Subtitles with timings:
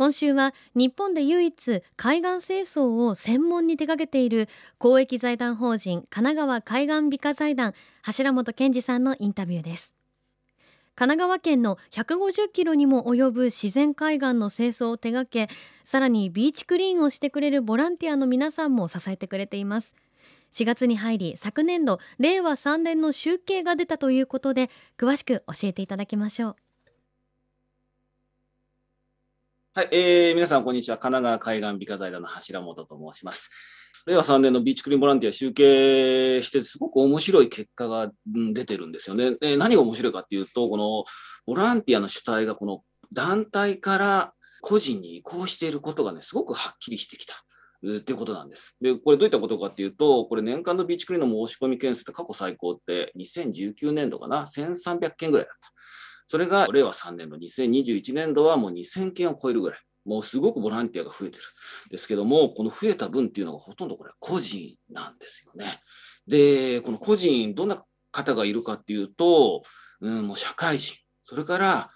[0.00, 9.92] 今週は日本で唯一海岸清掃を専門に手掛けている公益財団法人神奈川海岸美化財団柱本健二さんのインタビューです。
[10.94, 15.52] 神奈川県の150キロにも及ぶ自然海岸の清掃を手掛け
[15.84, 19.94] さらにビーチクリーンをしてくれるボランティアの皆さんも支えてくれています。
[20.54, 26.56] 4月に入り昨年度令和3年の集計が出たということで詳しく教えていただきましょう。
[29.80, 33.48] はい、えー、皆さんこんにちは神奈川海岸美化財団の柱本と申します
[34.06, 39.36] 令和3年のビーチクリーンボランティア集計してすごく面白い結果が出てるんですよね。
[39.40, 41.04] で何が面白いかっていうと、この
[41.46, 42.82] ボランティアの主体がこの
[43.14, 47.34] 団体から個人に移行していることがね、すごくはっきりしてきた。
[47.82, 48.76] っていうことなんです。
[48.82, 55.72] で、これどういったことかっていうと、これ年間のビーチクリーンの申し込み件数って過去最高って2019年度かな、1300件ぐらいだった。
[56.30, 59.80] それが令和3年の2021年度はもう2000件を超えるぐらい。
[60.04, 61.42] もうすごくボランティアが増えてる
[61.88, 65.80] んですけども、この増えた分っていうのがほとんどこれ個人なんですよね。
[66.28, 69.62] で、この個人、どんな方がいるかっていうと、
[70.00, 71.90] うん、もう社会人、それから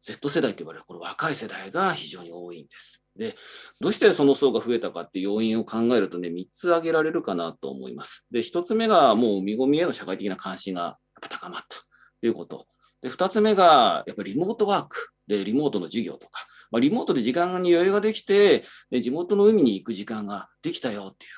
[0.00, 3.04] Z 世代と呼ばれるこの若い世代が非常に多いんです。
[3.14, 3.36] で、
[3.80, 8.26] どうしてその層が増えたかって要因を考えるとね、3つ挙げられるかなと思います。
[8.32, 11.78] で、1つ目がもう見込みへの社会的な関心がやっぱ高まった
[12.20, 12.66] ということ。
[13.02, 21.28] で、2つ目がやっぱりリモートワークで、リモートの授業とか、まあ、リモートで時間に余裕ができて、で地元の海に行く時間ができたよってい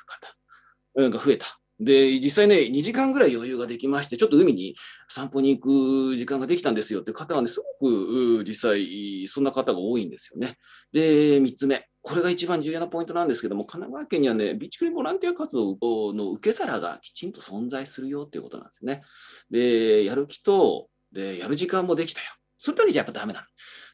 [1.06, 1.58] う方が増えた。
[1.80, 4.74] で、実際ね、2時間ぐらい余裕ができまして、ちょっと海に
[5.08, 10.56] 散歩に行く時間ができたんですよって方はね、すごく実際、そんな方が多いんですよね。
[10.92, 11.86] で、3つ目。
[12.02, 15.76] これが一番重要なポイントなんですけども、神奈川県にはね、ビーチクリーンボランティア活動
[16.14, 19.02] の受け皿がきちんと存在するよっていうことなんですよね。
[19.50, 22.26] で、やる気と、で、やる時間もできたよ。
[22.56, 23.46] それだけじゃやっぱダメなの。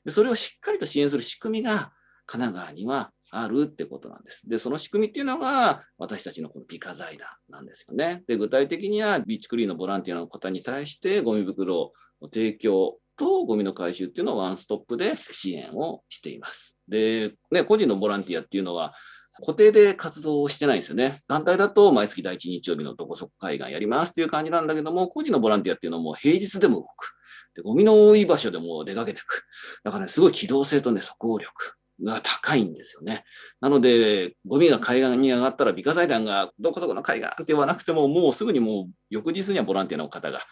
[0.04, 1.92] でそれをしっかりと支援する仕組みが
[2.26, 4.48] 神奈川にはあるってことなんです。
[4.48, 8.22] で、その仕組みっていうのが私たちのこの美化財団なんですよね。
[8.26, 11.92] で、具体的にはビーチクリーンのボランティアの方に対してゴミ袋
[12.22, 16.74] の提供とゴミの回収っていうのをワンストップで支援をしています。
[16.88, 18.94] で、ね、個人のボランティアっていうのは
[19.40, 21.18] 固定で活動をしてないんですよね。
[21.28, 27.12] 団体だと毎月第一日曜日のどこそこ海岸やりますっていう感じなんだけども、個人のボランティアっていうのも平日でも動く。
[27.56, 29.44] で、ゴミの多い場所でも出かけていく。
[29.82, 33.24] だからね、すごい機動性とね、即応力が高いんですよね。
[33.60, 40.42] なので、ゴミが海岸に上がったら、美化財団がどこそこの海岸って言わなくても、もうすぐにもう翌日にはボランティアの方が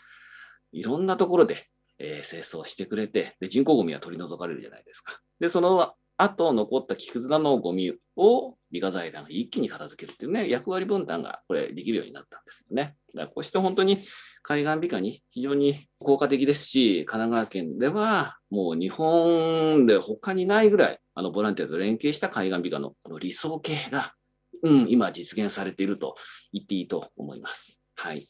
[0.72, 1.68] いろんなところで、
[1.98, 5.20] えー、清掃してくれてで、人工ゴミは取り除かれるじゃないですか。
[5.40, 12.96] で、そのあと残った木くずなのゴミを美化財団が一気に片付けるっていうね、役割分担がこれできるようになったんですよね。
[13.14, 13.98] だからこうして本当に
[14.42, 24.14] 海岸美化に非常に効果的ですし、神奈川県ではもう日本で他にないぐらい、あのボランティアと連携した海岸美化のこの理想形が、
[24.62, 26.14] うん、今実現されていると
[26.52, 27.80] 言っていいと思います。
[27.94, 28.24] はい。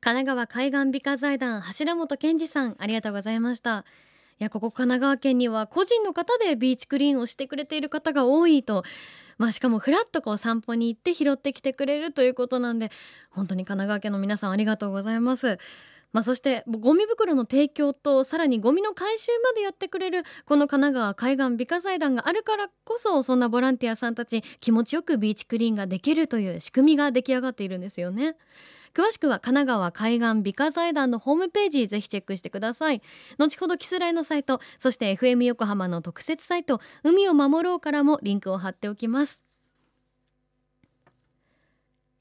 [0.00, 3.86] 神奈川海岸美化財団柱本健二さんありがとうございました。
[4.40, 8.82] いやここ神奈川県には個人の方でビーチクリーンをしてくれている方が多いと、
[9.38, 12.90] まあ、しかもふらっとこう散歩に行って拾ってきてくれるということなんで
[13.30, 15.58] 本当に神奈川県の皆さんありがとうございます。
[16.14, 28.36] まあ、そしてゴミ袋の提供とさらにゴミの回収までやってくれるこの神奈川海岸美化財団があるからこそそんなボランティアさんたち気持ちよくビーチクリーンができるという仕組みが出来上がっているんですよね。
[28.94, 33.02] 詳しくは神奈川海岸美化財団のホームページぜひチェックしてください
[33.38, 39.43] 後ほどキスライのサイトそして FM 横浜の特設サイト海を守ろうからもリンクを貼っておきます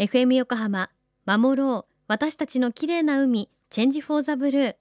[0.00, 0.88] FM 横浜
[1.26, 1.92] 守ろう。
[2.08, 4.76] 私たちの綺麗な海チェンジフォーザブルー。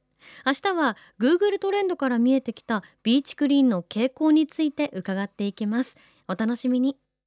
[0.46, 5.98] 明日は Google トレンドから見えてきたビーチクリーンの傾向について伺っていきます。
[6.30, 6.96] お楽しみに。